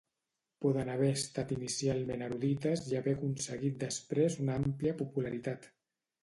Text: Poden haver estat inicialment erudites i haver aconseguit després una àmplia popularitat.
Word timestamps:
Poden 0.65 0.87
haver 0.93 1.09
estat 1.17 1.51
inicialment 1.55 2.23
erudites 2.27 2.81
i 2.93 2.97
haver 3.01 3.13
aconseguit 3.19 3.77
després 3.85 4.39
una 4.47 4.57
àmplia 4.63 4.97
popularitat. 5.05 5.71